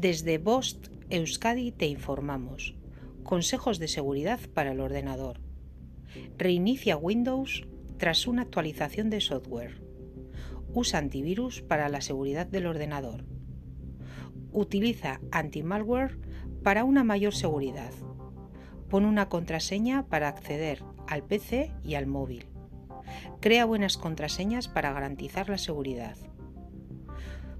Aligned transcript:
Desde 0.00 0.38
Bost 0.38 0.90
Euskadi 1.10 1.72
te 1.72 1.88
informamos. 1.88 2.76
Consejos 3.24 3.80
de 3.80 3.88
seguridad 3.88 4.38
para 4.54 4.70
el 4.70 4.78
ordenador. 4.78 5.40
Reinicia 6.36 6.96
Windows 6.96 7.66
tras 7.96 8.28
una 8.28 8.42
actualización 8.42 9.10
de 9.10 9.20
software. 9.20 9.82
Usa 10.72 11.00
antivirus 11.00 11.62
para 11.62 11.88
la 11.88 12.00
seguridad 12.00 12.46
del 12.46 12.66
ordenador. 12.66 13.24
Utiliza 14.52 15.20
anti-malware 15.32 16.16
para 16.62 16.84
una 16.84 17.02
mayor 17.02 17.34
seguridad. 17.34 17.90
Pon 18.88 19.04
una 19.04 19.28
contraseña 19.28 20.06
para 20.06 20.28
acceder 20.28 20.84
al 21.08 21.24
PC 21.24 21.72
y 21.82 21.96
al 21.96 22.06
móvil. 22.06 22.46
Crea 23.40 23.64
buenas 23.64 23.96
contraseñas 23.96 24.68
para 24.68 24.92
garantizar 24.92 25.48
la 25.48 25.58
seguridad. 25.58 26.16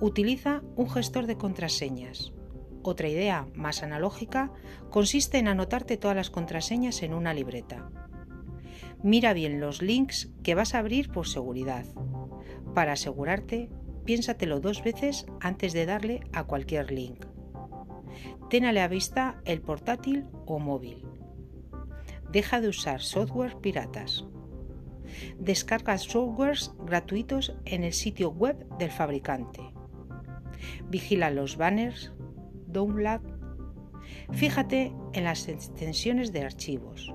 Utiliza 0.00 0.62
un 0.76 0.88
gestor 0.88 1.26
de 1.26 1.36
contraseñas. 1.36 2.32
Otra 2.82 3.08
idea 3.08 3.46
más 3.54 3.82
analógica 3.82 4.50
consiste 4.88 5.36
en 5.36 5.46
anotarte 5.46 5.98
todas 5.98 6.16
las 6.16 6.30
contraseñas 6.30 7.02
en 7.02 7.12
una 7.12 7.34
libreta. 7.34 7.90
Mira 9.02 9.34
bien 9.34 9.60
los 9.60 9.82
links 9.82 10.30
que 10.42 10.54
vas 10.54 10.74
a 10.74 10.78
abrir 10.78 11.10
por 11.10 11.28
seguridad. 11.28 11.84
Para 12.74 12.92
asegurarte, 12.92 13.68
piénsatelo 14.06 14.60
dos 14.60 14.82
veces 14.82 15.26
antes 15.40 15.74
de 15.74 15.84
darle 15.84 16.20
a 16.32 16.44
cualquier 16.44 16.90
link. 16.90 17.26
Ten 18.48 18.64
a 18.64 18.72
la 18.72 18.88
vista 18.88 19.42
el 19.44 19.60
portátil 19.60 20.24
o 20.46 20.58
móvil. 20.58 21.04
Deja 22.32 22.62
de 22.62 22.68
usar 22.68 23.02
software 23.02 23.58
piratas. 23.58 24.24
Descarga 25.38 25.98
softwares 25.98 26.72
gratuitos 26.86 27.54
en 27.66 27.84
el 27.84 27.92
sitio 27.92 28.30
web 28.30 28.66
del 28.78 28.90
fabricante. 28.90 29.60
Vigila 30.88 31.30
los 31.30 31.56
banners, 31.56 32.12
download. 32.66 33.20
Fíjate 34.32 34.92
en 35.12 35.24
las 35.24 35.48
extensiones 35.48 36.32
de 36.32 36.42
archivos. 36.42 37.12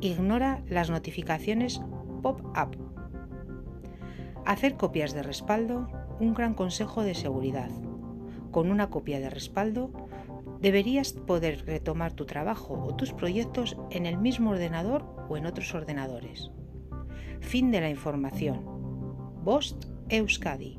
Ignora 0.00 0.62
las 0.68 0.90
notificaciones 0.90 1.80
pop-up. 2.22 2.76
Hacer 4.46 4.76
copias 4.76 5.14
de 5.14 5.22
respaldo, 5.22 5.88
un 6.20 6.34
gran 6.34 6.54
consejo 6.54 7.02
de 7.02 7.14
seguridad. 7.14 7.70
Con 8.50 8.70
una 8.70 8.90
copia 8.90 9.20
de 9.20 9.30
respaldo 9.30 9.90
deberías 10.60 11.12
poder 11.12 11.64
retomar 11.66 12.12
tu 12.12 12.26
trabajo 12.26 12.74
o 12.74 12.94
tus 12.94 13.12
proyectos 13.12 13.76
en 13.90 14.06
el 14.06 14.18
mismo 14.18 14.50
ordenador 14.50 15.04
o 15.28 15.36
en 15.36 15.46
otros 15.46 15.74
ordenadores. 15.74 16.50
Fin 17.40 17.70
de 17.70 17.80
la 17.80 17.90
información. 17.90 18.64
Bost 19.42 19.86
Euskadi 20.08 20.78